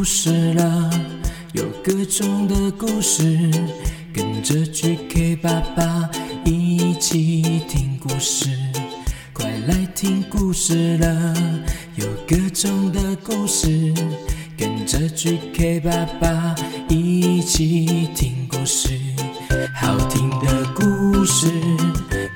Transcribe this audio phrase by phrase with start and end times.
[0.00, 0.90] 故事了，
[1.52, 3.22] 有各种的故事，
[4.14, 6.08] 跟着 GK 爸爸
[6.42, 8.48] 一起听故事。
[9.34, 11.34] 快来听故事了，
[11.96, 13.92] 有各种的故事，
[14.56, 16.54] 跟着 GK 爸爸
[16.88, 18.98] 一起听故事。
[19.76, 21.52] 好听的故事，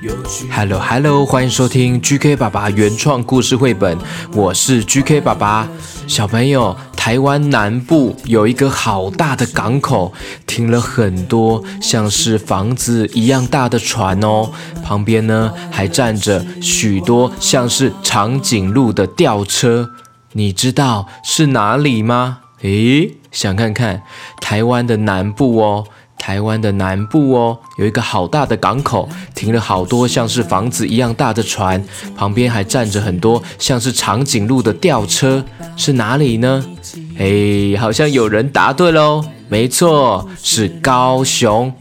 [0.03, 0.47] 有趣。
[0.51, 3.97] Hello Hello，欢迎收听 GK 爸爸原创故事绘本，
[4.33, 5.67] 我是 GK 爸爸。
[6.07, 10.11] 小朋友，台湾南部有一个好大的港口，
[10.47, 14.51] 停了很多像是房子一样大的船哦，
[14.83, 19.91] 旁边呢还站着许多像是长颈鹿的吊车。
[20.31, 22.39] 你知道是哪里吗？
[22.63, 24.01] 诶，想看看
[24.41, 25.85] 台湾的南部哦。
[26.17, 31.83] 台湾的南部哦，有一个好大的港口，停了好多像是房子一样大的船，
[32.15, 35.43] 旁边还站着很多像是长颈鹿的吊车，
[35.75, 36.65] 是哪里呢？
[37.17, 41.71] 哎，好像有人答对喽，没错，是高雄。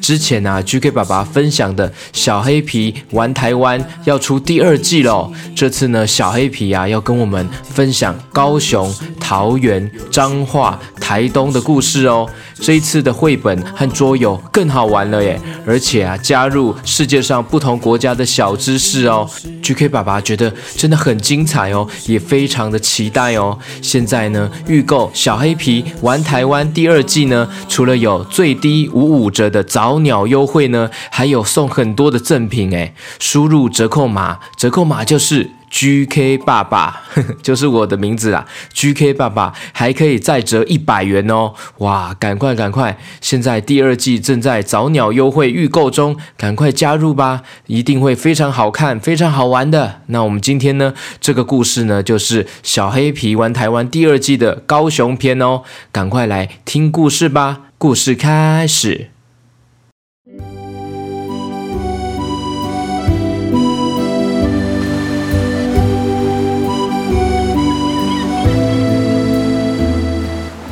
[0.00, 5.32] 之前啊，GK 爸爸分享的小黑皮玩台湾要出第二季喽。
[5.54, 12.28] 这次呢，小黑皮啊要跟我们分享高雄、桃园、彰化、台东的故事哦。
[12.60, 19.28] 这一次的绘本和桌游更好玩了耶，而且啊加入世界上不同国家的小知识哦。
[19.62, 23.56] GK 爸爸觉得真的很精彩哦，也非常的期待哦。
[23.80, 38.44] 现在呢，预购小黑皮玩台湾第二季呢，除了有最低五五折的早鸟优惠呢，还有送很多的赠品哎，输入折扣码，折扣码就是 GK 爸爸，呵 呵就是我的名字啦。
[38.74, 41.54] GK 爸爸还可以再折一百元哦！
[41.76, 42.98] 哇，赶快赶快！
[43.20, 50.00] 现在第二季正在早鸟优惠预购中，赶快加入吧，一定会非常好看、非常好玩的。
[50.06, 57.60] 那我们今天呢，这个故事呢，就是小黑皮玩台湾第二季的高雄篇哦，赶快来听故事吧！
[57.78, 59.10] 故事开始。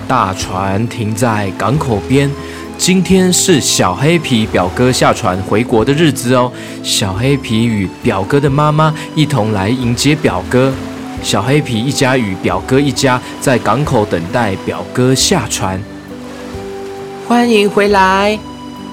[0.06, 2.30] 大船停在港口边。
[2.78, 6.52] 今天是小黑皮表哥下船回国的日子哦。
[6.82, 10.72] 小黑皮与表哥的妈妈一同来迎接表哥。
[11.22, 15.80] 小黑皮一家与表哥一家在港口等待表哥下船。
[17.26, 18.38] 欢迎回来。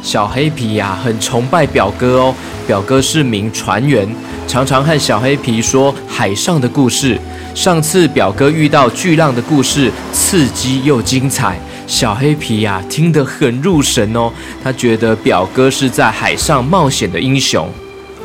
[0.03, 2.35] 小黑皮呀、很崇拜表哥哦。
[2.67, 4.07] 表哥是名船员，
[4.47, 7.17] 常常和小黑皮说海上的故事。
[7.55, 11.57] 上次表哥遇到巨浪的故事，刺激又精彩。
[11.87, 14.31] 小黑皮呀、听得很入神哦，
[14.63, 17.67] 他觉得表哥是在海上冒险的英雄。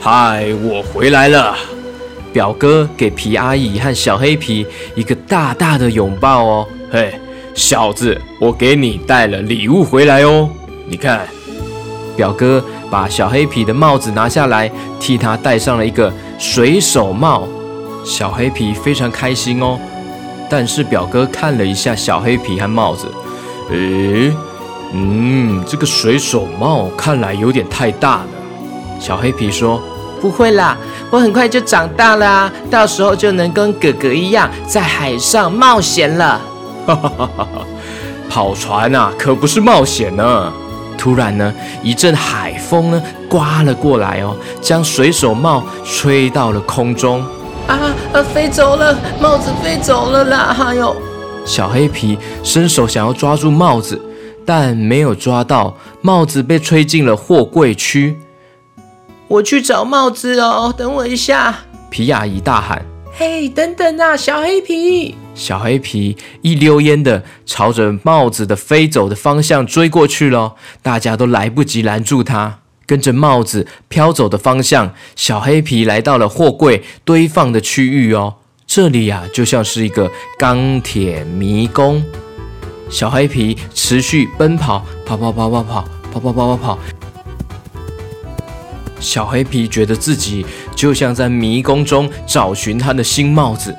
[0.01, 1.57] 嗨，我回来了。
[2.33, 6.69] 表哥给皮阿姨和小黑皮一个大大的拥抱哦。
[6.91, 7.15] 嘿，
[7.55, 10.49] 小子，我给你带了礼物回来哦。
[10.87, 11.27] 你看，
[12.19, 14.69] 表哥把小黑皮的帽子拿下来，
[14.99, 17.47] 替他戴上了一个水手帽。
[18.05, 19.79] 小黑皮非常开心哦，
[20.51, 23.07] 但是表哥看了一下小黑皮和帽子，
[23.71, 24.33] 诶，
[24.93, 28.27] 嗯，这个水手帽看来有点太大了。
[28.99, 29.81] 小黑皮说
[30.21, 30.77] ：“不会啦，
[31.11, 36.41] 我很快就长大了啊，到时候就能跟哥哥一样在海上冒险了。
[36.85, 37.67] 哈哈哈哈哈！
[38.29, 40.53] 跑船啊，可不是冒险呢。”
[40.99, 47.25] 突然呢，一阵海风呢刮了过来哦，将水手帽吹到了空中。
[47.69, 50.57] 啊啊，飞走了，帽子飞走了啦！
[50.59, 50.97] 哎呦，
[51.47, 54.01] 小黑皮伸手想要抓住帽子，
[54.45, 58.19] 但没有抓到，帽子被吹进了货柜区。
[59.29, 61.55] 我去找帽子哦，等我一下。
[61.91, 62.83] 皮亚姨大喊。
[63.13, 65.17] 嘿，等等啊，小黑皮！
[65.39, 72.59] 小黑皮一溜烟的朝着帽子的飞走的方向追过去了，大家都来不及拦住他。
[72.85, 78.35] 跟着帽子飘走的方向，小黑皮来到了货柜堆放的区域哦。
[78.67, 82.03] 这里呀、就像是一个钢铁迷宫。
[82.91, 86.79] 小黑皮持续奔跑，跑跑跑跑跑跑跑跑跑跑。
[88.99, 90.45] 小黑皮觉得自己
[90.75, 93.73] 就像在迷宫中找寻他的新帽子，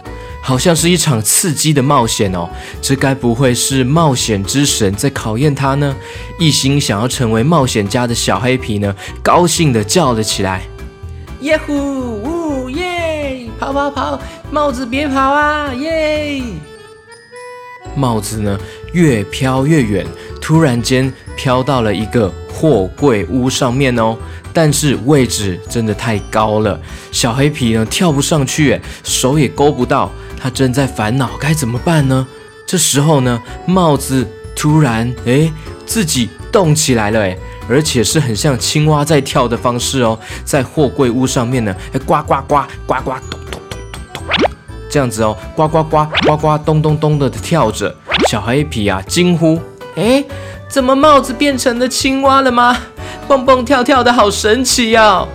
[0.49, 2.49] 好像是一场刺激的冒险哦。
[2.81, 5.95] 这该不会是冒险之神在考验他呢？
[6.39, 10.63] 一心想要成为冒险家的小黑皮呢，高兴地叫了起来。
[11.41, 13.45] 耶呼呜耶！
[13.59, 14.19] 跑跑跑，
[14.49, 15.71] 帽子别跑啊！
[15.75, 16.41] 耶！
[17.95, 18.59] 帽子呢
[18.93, 20.03] 越飘越远，
[20.49, 24.17] 突然间飘到了一个货柜屋上面哦。
[24.51, 26.79] 但是位置真的太高了，
[27.11, 30.09] 小黑皮呢跳不上去，哎，手也勾不到。
[30.41, 32.27] 他正在烦恼该怎么办呢？
[32.65, 35.53] 这时候呢，帽子突然哎
[35.85, 37.37] 自己动起来了哎，
[37.69, 43.79] 而且是很像青蛙在跳的方式哦，在货柜屋上面呢，哎呱呱呱呱呱咚咚咚
[44.11, 44.23] 咚咚，
[44.89, 47.95] 这样子哦，呱呱呱呱呱咚咚咚的跳着。
[48.27, 49.59] 小黑皮啊惊呼：
[49.99, 50.23] 哎，
[50.69, 52.77] 怎么帽子变成了青蛙了吗？
[53.27, 55.27] 蹦蹦跳跳的好神奇呀！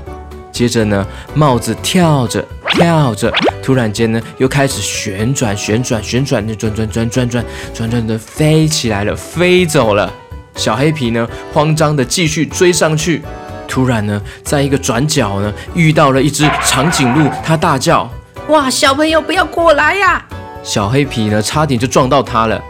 [0.50, 3.30] 接着呢，帽子跳着跳着，
[3.62, 7.44] 突然间呢，又开始旋转旋转旋转，的转转转转转
[7.74, 10.10] 转转的飞起来了，飞走了。
[10.56, 13.20] 小黑皮呢，慌张的继续追上去。
[13.68, 18.08] 突然呢，在一个转角呢，遇到了一只长颈鹿，它大叫
[18.48, 20.24] ：“哇，小朋友不要过来呀！”
[20.62, 22.62] 小黑皮呢，差点就撞到它了。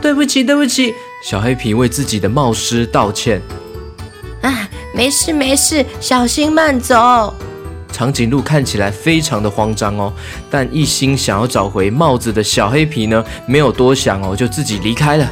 [0.00, 0.94] 啊，对不起，对不起。
[1.22, 3.40] 小黑皮为自己的冒失道歉。
[4.40, 7.34] 啊，没事没事，小心慢走。
[7.92, 10.10] 长颈鹿看起来非常的慌张哦，
[10.50, 15.30] 但一心想要找回帽子的小黑皮呢，没有多想哦，就自己离开了。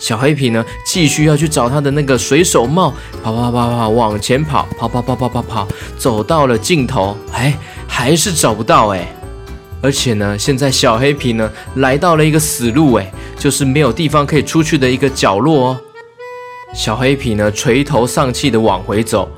[0.00, 7.56] 小黑皮呢，继续要去找他的那个水手帽，跑跑跑跑往前跑，跑跑跑跑跑跑，走到了尽头，哎，
[7.86, 9.06] 还是找不到哎。
[9.82, 15.80] 而且呢，现在小黑皮呢，来到了一个死路哎，就是没有地方可以出去的一个角落哦。
[16.72, 19.28] 小黑皮呢，垂头丧气的往回走。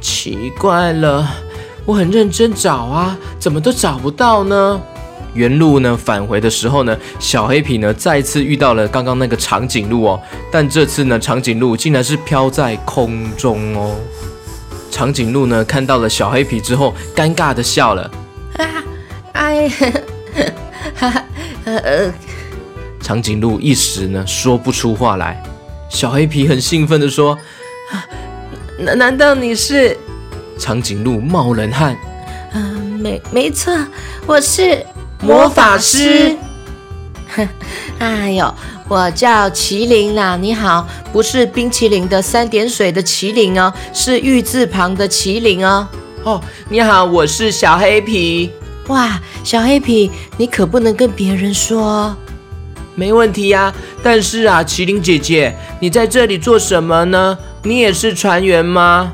[0.00, 1.30] 奇怪了，
[1.84, 4.80] 我很认真找啊，怎么都找不到呢？
[5.34, 10.20] 原路呢，返回的时候呢，小黑皮呢，再次遇到了刚刚那个长颈鹿哦。
[10.50, 13.94] 但这次呢，长颈鹿竟然是飘在空中哦。
[14.90, 18.10] 长颈鹿呢，看到了小黑皮之后，尴尬的笑了。
[19.40, 19.70] 哎，
[20.94, 21.24] 哈 哈，
[21.64, 22.12] 呃，
[23.00, 25.42] 长颈鹿一时呢，说不出话来。
[25.88, 27.36] 小黑皮很兴奋地说
[28.78, 29.96] ：“难难道你是？”
[30.60, 31.96] 长颈鹿冒冷汗
[32.52, 33.74] ：“嗯，没没错，
[34.26, 34.84] 我是
[35.22, 36.36] 魔法师。
[37.98, 38.54] ”哎呦，
[38.88, 40.36] 我叫麒麟啦！
[40.36, 45.88] 你好，不是冰淇淋的三点水的麒麟哦，是玉字旁的麒麟哦。
[46.24, 46.38] 哦，
[46.68, 48.50] 你好，我是小黑皮。
[48.90, 52.14] 哇，小黑皮，你可不能跟别人说。
[52.96, 53.72] 没问题呀，
[54.02, 57.38] 但是啊，麒麟姐姐，你在这里做什么呢？
[57.62, 59.12] 你也是船员吗？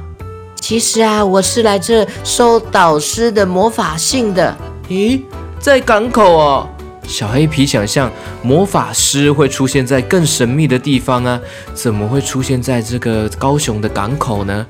[0.59, 4.57] 其实啊，我是来这收导师的魔法信的。
[4.89, 5.21] 咦，
[5.61, 6.69] 在港口哦。
[7.07, 8.11] 小黑皮想象
[8.43, 11.39] 魔法师会出现在更神秘的地方啊，
[11.75, 14.67] 怎么会出现在这个高雄的港口呢？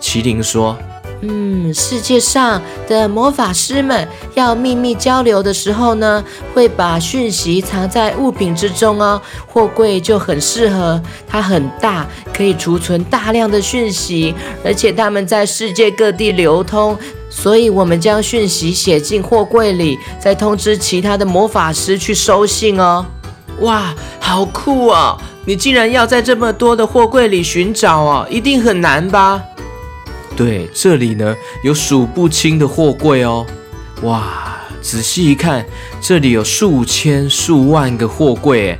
[0.00, 0.76] 麒麟说。
[1.22, 6.24] 嗯，世界上的魔法师们要秘密交流的时候呢，
[6.54, 9.20] 会把讯息藏在物品之中哦。
[9.46, 14.34] 货柜就很适合，它很大，可以储存大量的讯息，
[14.64, 16.96] 而且它们在世界各地流通，
[17.28, 23.04] 所以我们将讯息写进货柜里，再通知其他的魔法师去收信哦。
[23.60, 25.18] 哇，好酷哦！
[25.44, 29.42] 你竟然要在这么多的货柜里寻找哦，一定很难吧？
[30.40, 33.44] 对，这里呢有数不清的货柜哦，
[34.04, 34.56] 哇！
[34.80, 35.66] 仔细一看，
[36.00, 38.78] 这里有数千、数万个货柜。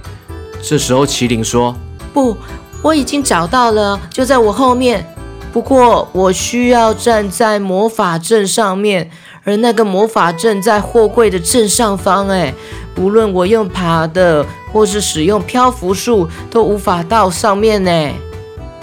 [0.62, 1.76] 这时候麒麟说
[2.14, 2.34] ：“不，
[2.80, 5.06] 我已经找到了，就在我后面。
[5.52, 9.10] 不过我需要站在魔法阵上面，
[9.44, 12.26] 而那个魔法阵在货柜的正上方。
[12.28, 12.54] 哎，
[12.96, 17.90] 无论我用爬的，或是使用漂浮术，都无法到上面呢。”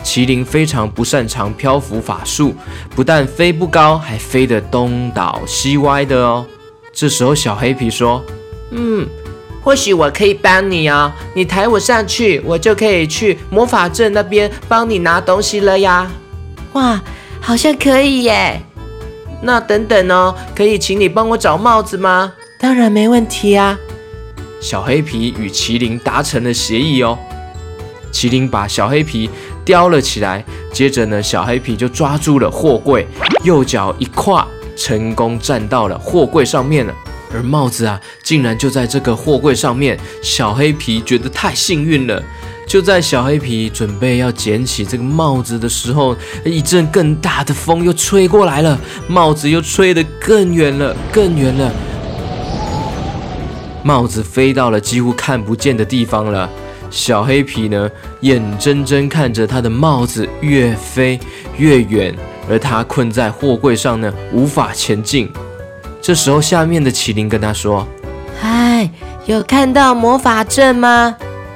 [0.08, 2.56] 麒麟非常不擅长漂浮法术，
[2.96, 6.46] 不但飞不高，还飞得东倒西歪的哦。
[6.94, 8.24] 这时候，小黑皮说
[8.72, 9.06] ：“嗯，
[9.62, 16.10] 或许我可以帮你哦，你抬我上去，我就可以去魔法阵那边帮你拿东西了呀。”
[16.72, 17.02] 哇，
[17.42, 18.62] 好像可以耶！
[19.42, 22.32] 那等等哦，可以请你帮我找帽子吗？
[22.58, 23.78] 当然没问题啊。
[24.62, 27.20] 小黑皮与麒麟达成了协议哦。
[28.14, 29.30] 麒麟把小黑皮。
[29.68, 33.06] 叼了起来，接着呢，小黑皮就抓住了货柜，
[33.44, 34.48] 右脚一跨，
[34.78, 36.94] 成功站到了货柜上面了。
[37.34, 40.00] 而帽子啊，竟然就在这个货柜上面。
[40.24, 42.24] 小黑皮觉得太幸运了。
[42.66, 51.70] 就在小黑皮准备要捡起这个帽子的时候，一阵更大的风又吹过来了，帽子又吹得更远了，更远了。
[53.84, 56.50] 帽子飞到了几乎看不见的地方了。
[56.89, 57.89] 小黑皮呢，
[58.22, 61.20] 眼睁睁看着他的帽子越飞
[61.58, 62.15] 越远，
[62.50, 65.29] 而他困在货柜上呢，无法前进。
[66.01, 67.86] 这时候，下面的麒麟跟他说
[68.39, 68.89] ：“嗨，
[69.25, 71.15] 有看到魔法阵吗？”“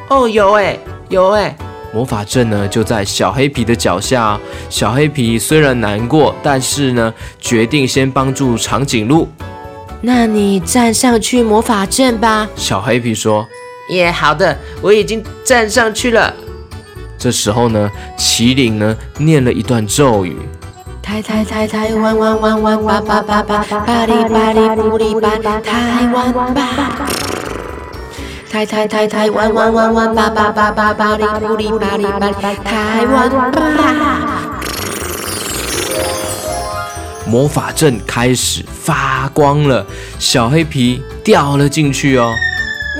[0.09, 0.77] 哦，有哎，
[1.09, 1.55] 有哎。”
[1.93, 4.39] 魔法阵呢，就在小黑皮的脚下。
[4.69, 9.27] 小黑皮虽然难过，但是呢，决定先帮助长颈鹿。
[10.01, 13.47] 那你站上去魔法阵吧。”小黑皮说。
[13.91, 16.33] 耶，好的，我已经站上去了。
[17.17, 20.35] 这时候呢，麒麟呢念了一段咒语。
[21.03, 26.69] 台台台台湾湾湾湾巴巴巴巴巴里巴里布里巴台湾吧。
[28.49, 32.31] 台台台台湾湾湾湾巴巴巴巴巴里布里巴里巴
[32.63, 34.61] 台湾吧。
[37.25, 39.85] 魔法阵开始发光了，
[40.17, 42.33] 小黑皮掉了进去哦。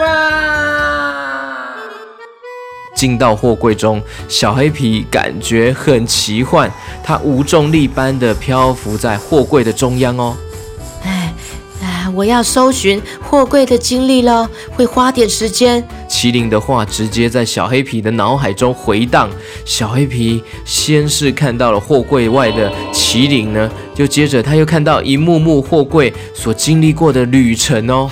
[0.01, 1.67] 哇！
[2.95, 6.69] 进到货柜中，小黑皮感觉很奇幻，
[7.03, 10.35] 它无重力般的漂浮在货柜的中央哦。
[11.03, 11.33] 哎，
[11.81, 15.83] 哎，我要搜寻货柜的经历了，会花点时间。
[16.07, 19.27] 麒麟的话直接在小黑皮的脑海中回荡。
[19.65, 28.07] 小黑皮先是看到了货柜外的麒麟呢，就接着他又看到一幕幕货柜所经历过的旅程哦。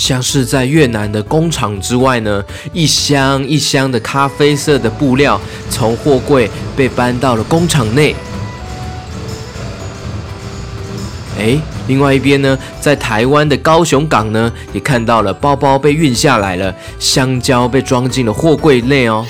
[0.00, 2.42] 像是在越南的工厂之外呢，
[2.72, 5.38] 一箱一箱的咖啡色的布料
[5.68, 8.16] 从货柜被搬到了工厂内。
[11.38, 19.26] 哎，另外一边呢，在台湾的高雄港呢，也看到了包包被运下来了，香蕉被装进了货柜内哦。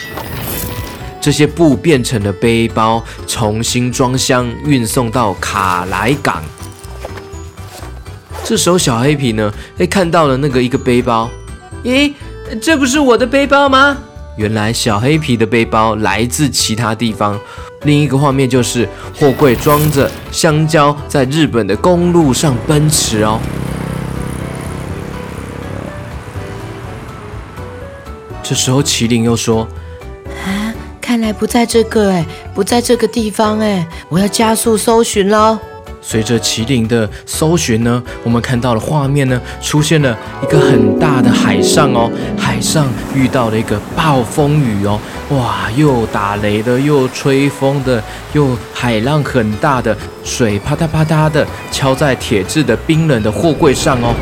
[1.21, 6.45] 这些布变成了背包，重新装箱运送到卡莱港。
[8.51, 11.31] 这时候，小黑皮呢，哎，看到了那个一个背包，
[11.85, 12.13] 咦，
[12.61, 13.97] 这不是我的背包吗？
[14.37, 17.39] 原来小黑皮的背包来自其他地方。
[17.83, 23.39] 另一个画面就是货柜装着香蕉，在日本的公路上奔驰哦。
[28.43, 29.63] 这时候，麒麟又说
[30.45, 35.57] ：“啊，看来不在这个，哎，不在这个地方，哎，我要加速搜寻喽。”
[36.03, 44.99] 随着麒麟的搜寻呢，我们看到了画面呢，出现了一个很大的海上哦，海上遇到了一个暴风雨哦，
[45.31, 48.03] 哇，又打雷的，又吹风的，
[48.33, 54.15] 又海浪很大的，水啪嗒啪嗒的敲在铁质的冰冷的货柜上哦，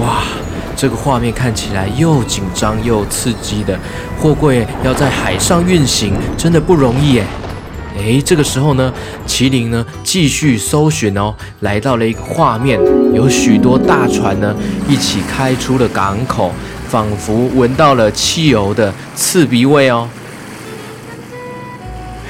[0.00, 0.39] 哇。
[0.80, 3.78] 这个画面看起来又紧张又刺激的，
[4.18, 7.26] 货柜要在海上运行，真的不容易耶。
[7.98, 8.90] 哎，这个时候呢，
[9.26, 12.80] 麒麟呢继续搜寻哦，来到了一个画面，
[13.12, 14.56] 有许多大船呢
[14.88, 16.50] 一起开出了港口，
[16.88, 20.08] 仿佛闻到了汽油的刺鼻味哦。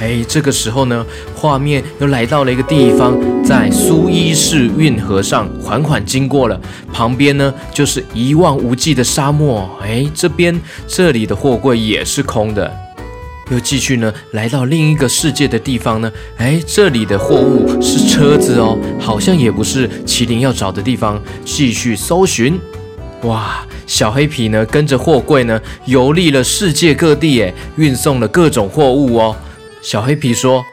[0.01, 1.05] 哎，这个时候呢，
[1.35, 3.15] 画面又来到了一个地方，
[3.45, 6.59] 在苏伊士运河上缓缓经过了，
[6.91, 9.69] 旁边呢就是一望无际的沙漠。
[9.79, 12.75] 哎，这边这里的货柜也是空的，
[13.51, 16.11] 又继续呢来到另一个世界的地方呢。
[16.37, 21.21] 哎，这里的货物是车子哦，好像也不是麒麟要找的地方。
[21.45, 22.59] 继续搜寻，
[23.21, 29.35] 哇，小黑皮呢跟着货柜呢游历了世界各地，哎，运送了各种货物哦。
[29.81, 30.63] 小黑皮说：“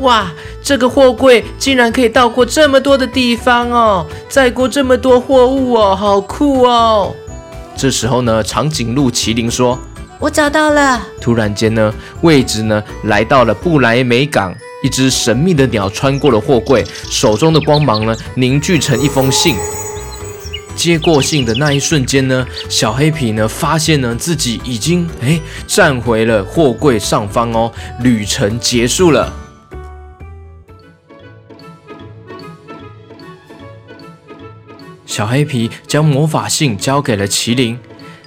[0.00, 0.30] 哇，
[0.62, 7.14] 这个货柜竟然可以到过这么多的地方哦，载过这么多货物哦，好酷哦！”
[7.76, 9.78] 这时候呢，长颈鹿麒麟说
[10.18, 11.92] ：“我找到了。”突然间呢，
[12.22, 19.56] 位置呢来到了布莱梅港，一只神秘的鸟穿过了货柜，手中的光芒呢凝聚成一封信。
[20.80, 27.70] 接过信的那一瞬间呢，小黑皮呢发现呢自己已经哎站回了货柜上方哦，
[28.00, 29.30] 旅程结束了。
[35.04, 37.78] 小黑皮将魔法信交给了麒麟，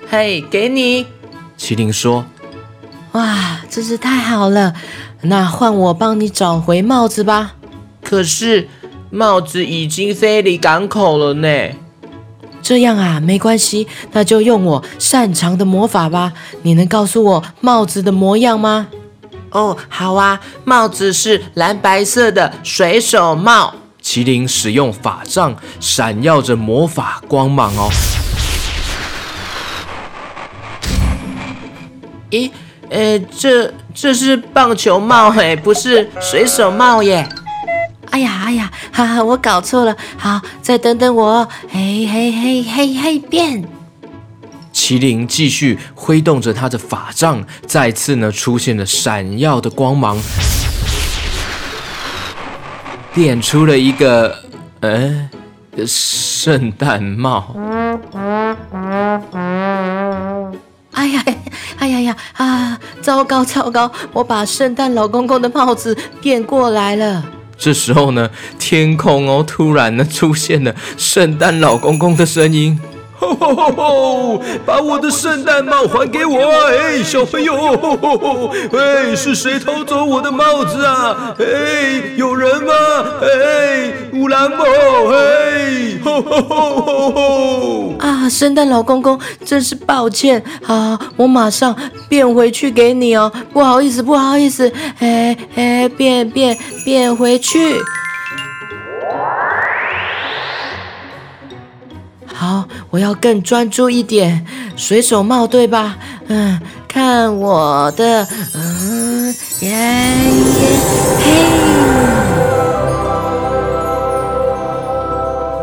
[0.08, 1.08] 嘿，给你。
[1.58, 2.24] 麒麟说
[3.14, 4.76] ：“哇，真是太好了，
[5.22, 7.56] 那换我帮你找回帽子吧。
[8.04, 8.68] 可是
[9.10, 11.50] 帽子已经飞离港口了呢。”
[12.64, 16.32] 这样啊，没关系，那就用我擅长的魔法吧。
[16.62, 18.88] 你能告诉我帽子的模样吗？
[19.52, 23.76] 哦，好啊，帽子是蓝白色的水手帽。
[24.02, 27.90] 麒麟使用法杖，闪耀着魔法光芒哦。
[32.32, 32.50] 咦，
[32.90, 37.28] 呃，这这是棒球帽嘿，不是水手帽耶。
[38.14, 39.98] 哎呀哎呀，哈哈，我搞错了。
[40.18, 41.50] 好，再等等我。
[41.68, 43.64] 嘿嘿嘿嘿嘿，变！
[44.72, 50.16] 麒麟继续挥动着他的法杖，再次呢出现了闪耀的光芒，
[53.16, 54.38] 变出了一个
[54.82, 55.28] 呃
[55.88, 57.56] 圣诞帽。
[60.92, 61.24] 哎呀
[61.80, 62.80] 哎呀呀啊！
[63.02, 67.26] 糟糕糟糕，我把圣诞老公公的帽子变过来了。
[67.58, 68.30] 这时候呢，
[68.60, 72.80] 天空哦，突然呢出现了圣诞老公公的声音。
[73.24, 74.42] 吼吼吼吼！
[74.66, 76.38] 把我的圣诞帽还给我！
[76.68, 81.36] 哎，小朋友，吼吼吼哎，是谁偷走我的帽子啊？
[81.40, 81.46] 哎，
[82.16, 82.74] 有人吗？
[83.22, 84.64] 哎，乌兰姆，
[85.12, 87.94] 哎，吼吼吼吼吼！
[88.00, 91.76] 啊，圣诞老公公，真是抱歉，好，我马上
[92.10, 93.32] 变回去给你哦。
[93.54, 97.78] 不好意思，不好意思，哎哎，变变变回去。
[102.94, 104.46] 我要更专注一点。
[104.76, 105.98] 水手帽对吧？
[106.28, 109.76] 嗯，看我的，嗯，耶耶
[111.18, 111.32] 嘿！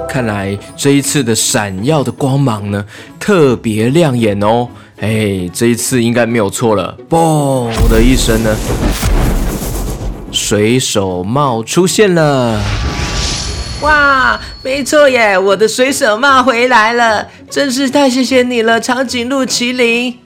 [0.09, 2.85] 看来这一次的闪耀的光芒呢，
[3.21, 4.67] 特别亮眼哦。
[4.99, 6.99] 哎，这一次应该没有错了。
[7.09, 8.57] 嘣的一声呢，
[10.33, 12.61] 水手帽出现了。
[13.83, 15.39] 哇，没错耶！
[15.39, 20.19] 我的水手帽回来了，真是太谢谢你了，长颈鹿麒麟。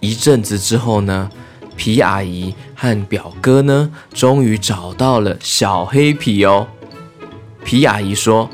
[0.00, 1.30] 一阵子之后呢，
[1.76, 6.66] 皮阿姨和表哥呢，终于找到了小黑皮哦。
[7.64, 8.50] 皮阿姨说：“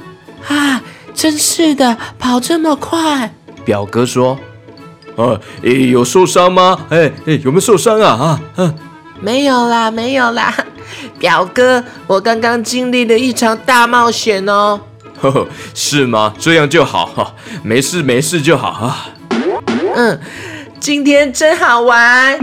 [0.46, 0.80] 啊，
[1.12, 3.34] 真是的，跑这么快。”
[3.66, 4.38] 表哥说
[5.18, 6.86] ：“啊，有受伤吗？
[6.90, 8.10] 哎哎，有没有受伤啊？
[8.10, 8.74] 啊嗯，
[9.20, 10.54] 没有啦，没有啦。”
[11.20, 14.80] 表哥，我刚刚经历了一场大冒险哦。
[15.20, 16.32] 呵呵，是吗？
[16.38, 19.10] 这样就好哈，没事没事就好啊。
[19.94, 20.18] 嗯，
[20.80, 22.38] 今天真好玩。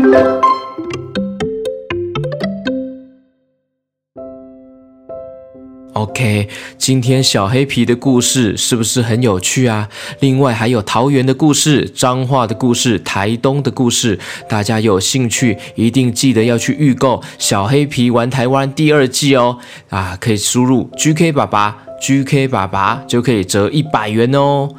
[5.97, 9.89] OK，今天小黑皮的故事是不是很有趣啊？
[10.19, 19.57] 另外还有桃园的故事、彰化的故事、台东的故事，大家有兴趣一定记得要去预购《小黑皮玩台湾》第二季哦。
[19.89, 24.69] 啊，可以输入 GK 爸爸，GK 爸爸就可以折一百元哦。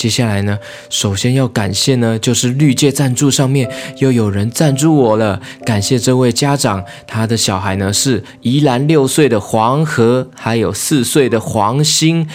[0.00, 0.58] 接下来呢，
[0.88, 12.26] 首先要感谢呢，就是绿界赞助上面又有人赞助我了，感谢这位家长，他的小孩呢是宜兰六岁的黄河，还有四岁的黄鑫。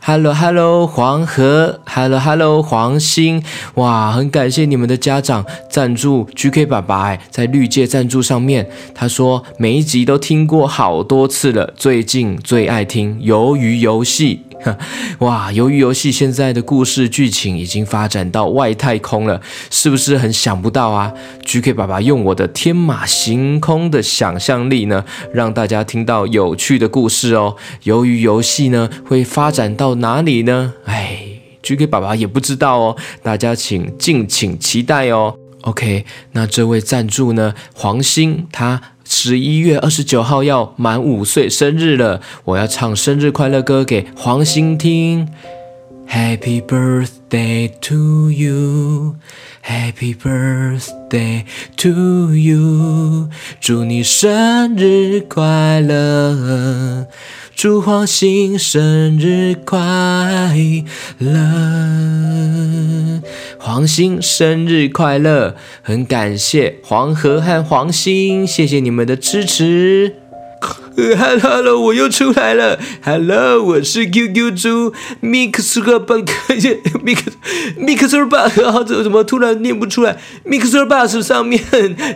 [0.00, 3.42] Hello Hello 黄河，Hello Hello 黄鑫，
[3.74, 14.42] 哇，很感谢你们的家长赞助 GK 爸爸在绿界赞助上面，他说每一集都听过好多次了，最近最爱听鱿鱼游戏。
[15.20, 15.50] 哇！
[15.52, 21.12] 由于游戏现在的故事剧情已经发展到外太空了，是不是很想不到啊
[21.44, 27.56] ？GK 爸爸用我的天马行空的想象力呢，让大家听到有趣的故事哦。
[27.84, 30.74] 由于游戏呢会发展到哪里呢？
[30.84, 31.22] 哎
[31.62, 35.34] ，GK 爸爸也不知道哦，大家请敬请期待哦。
[35.62, 38.80] OK，那这位赞助呢，黄鑫他。
[39.12, 45.28] 十一月二十九号要满五岁生日了，我要唱生日快乐歌给黄鑫听。
[46.10, 49.14] Happy birthday to you,
[49.62, 51.44] Happy birthday
[51.76, 53.28] to you，
[53.60, 57.06] 祝你生日快乐。
[57.54, 59.78] 祝黄鑫生日快
[61.18, 61.30] 乐，
[63.58, 65.54] 黄鑫生日快乐！
[65.82, 70.16] 很感谢黄河和黄鑫，谢谢你们的支持。
[71.40, 72.78] Hello，我又出来了。
[73.02, 74.92] Hello，我是 QQ 猪
[75.22, 77.18] Mixer Bus，Mix
[77.80, 81.62] Mixer Bus，怎怎么突然念不出来？Mixer Bus 上面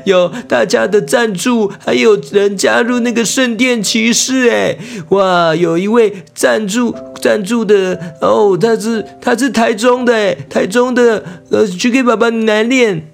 [0.04, 4.50] 有大家的赞助，还有人加入那个圣殿骑士。
[4.50, 4.76] 哎，
[5.08, 13.13] 哇，有一位赞助赞助的哦，他是他是台中的，哎，台中的呃，GK 爸爸你来练。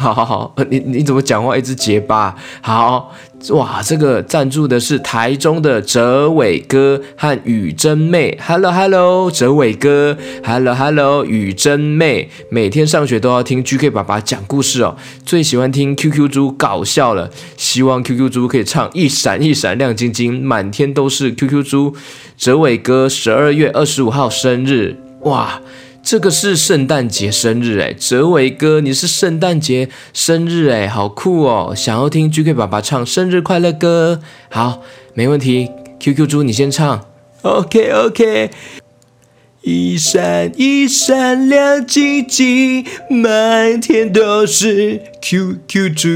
[0.00, 2.34] 好好好，你你怎么讲话一直结巴？
[2.62, 3.14] 好
[3.50, 8.38] 哇，这个赞助的是台中的哲伟哥和雨珍妹。
[8.42, 21.94] Hello Hello，哲伟哥，Hello Hello，雨珍妹，每天上学都要听 GK 爸爸讲故事哦，最喜欢听 QQ 猪搞笑了，希望 QQ 猪可以唱一闪一闪亮晶晶，满天都是 QQ 猪。
[22.38, 25.60] 哲伟哥十二月二十五号生日，哇！
[26.02, 31.74] 这个是圣诞节生日哎，哲伟哥，你是圣诞节生日哎，好酷哦！
[31.76, 34.82] 想要听 GK 爸爸唱生日快乐歌，好，
[35.14, 35.70] 没问题。
[36.00, 37.04] QQ 猪，你先唱。
[37.42, 38.50] OK OK。
[39.62, 46.08] 一闪一闪亮晶晶，满天都是 QQ 猪。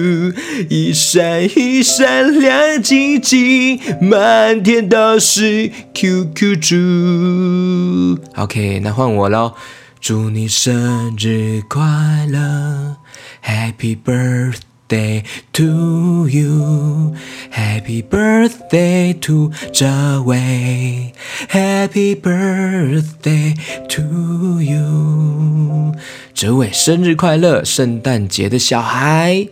[0.70, 8.18] 一闪一闪亮晶晶，满天都是 QQ 猪。
[8.36, 9.52] OK，那换我喽。
[10.00, 11.82] 祝你生日快
[12.26, 12.96] 乐
[13.44, 14.73] ，Happy birthday
[15.52, 17.14] to you。
[17.50, 19.86] Happy birthday to 这
[20.22, 21.12] 位
[21.50, 23.54] ，Happy birthday
[23.88, 25.94] to you，
[26.34, 29.48] 这位生日快乐，圣诞节的小孩。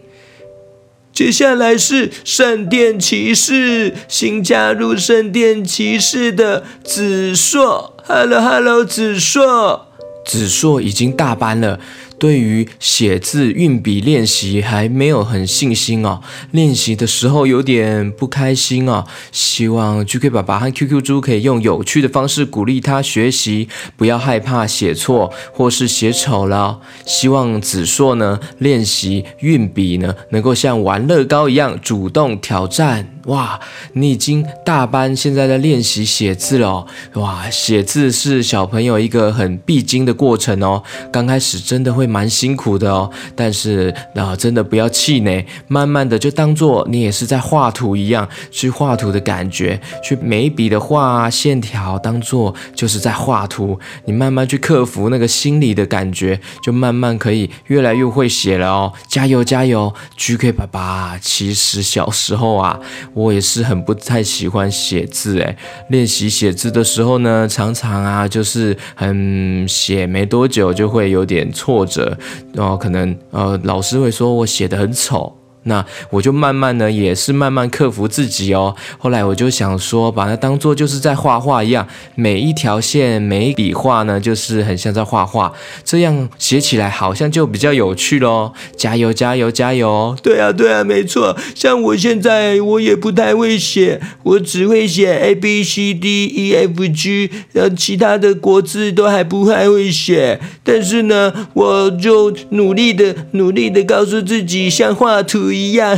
[1.12, 9.86] 接下来是圣殿骑士，新加入圣殿骑士的子硕，Hello Hello，子硕，
[10.24, 11.78] 子硕已经大班了。
[12.22, 16.20] 对于写字运笔练习还没有很信心哦，
[16.52, 19.04] 练习的时候有点不开心哦。
[19.32, 26.78] 希望 GK 爸爸和 QQ 猪可以用有趣的方式鼓励他学习，不要害怕写错或是写丑了。
[27.04, 33.08] 希望子硕呢练习运笔呢能够像玩乐高一样主动挑战。
[33.24, 33.58] 哇，
[33.94, 36.86] 你已经大班，现在在练习写字了。
[37.14, 40.80] 哇，写字是小朋友一个很必经的过程哦。
[41.10, 42.12] 刚开始真的会。
[42.12, 53.80] 蛮辛苦的哦，但是啊，真的不要气馁，慢慢的就当做你也是在画图一样，去画图的感觉，去每一笔的画线条，当做就是在画图。
[54.04, 58.92] 你慢慢去克服那个心理的感觉，就慢慢可以越来越会写了哦。
[59.08, 61.18] 加油加油，GK 爸爸。
[61.18, 62.78] 其实小时候啊，
[63.14, 65.56] 我也是很不太喜欢写字诶，
[65.88, 72.16] 练习写字的时候呢，常常啊就是很写没多久就会有点挫折。
[72.52, 75.36] 然后可能呃，老师会说我写的很丑。
[75.64, 78.74] 那我就慢慢呢，也是慢慢克服自己哦。
[78.98, 85.52] 后来我就想说，把它当做就是在画画一样，每一条线、每一笔画呢，就是很像在画画，
[85.84, 88.52] 这样写起来好像就比较有趣喽。
[88.76, 90.16] 加油，加油，加油！
[90.20, 91.36] 对啊，对啊，没错。
[91.54, 100.40] 像我现在我也不太会写，我只会写 A B C D E F G，呃，其他的国字都还不太会写。
[100.64, 105.51] 但是呢，我就努力的、努力的告诉自己，像画图。
[105.52, 105.96] 一样，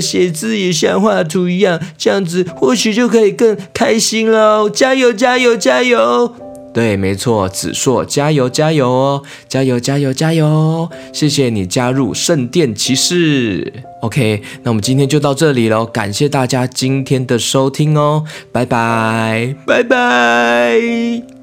[0.00, 4.68] 写字也像画图一样，这样子或许就可以更开心喽！
[4.70, 6.34] 加油，加油，加油！
[6.72, 9.22] 对，没错，子硕，加油，加油哦！
[9.48, 10.90] 加油，加油，加油！
[11.12, 13.72] 谢谢你加入圣殿骑士。
[14.00, 21.33] OK，那我们今天就到这里喽，感谢大家今天的收听哦，拜拜，拜拜。